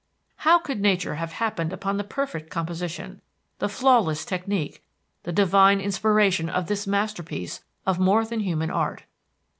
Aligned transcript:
How 0.37 0.57
could 0.57 0.81
Nature 0.81 1.13
have 1.17 1.33
happened 1.33 1.71
upon 1.71 1.97
the 1.97 2.03
perfect 2.03 2.49
composition, 2.49 3.21
the 3.59 3.69
flawless 3.69 4.25
technique, 4.25 4.83
the 5.21 5.31
divine 5.31 5.79
inspiration 5.79 6.49
of 6.49 6.65
this 6.65 6.87
masterpiece 6.87 7.63
of 7.85 7.99
more 7.99 8.25
than 8.25 8.39
human 8.39 8.71
art? 8.71 9.03